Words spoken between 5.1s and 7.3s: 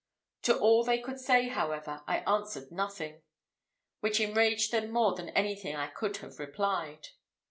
than anything I could have replied.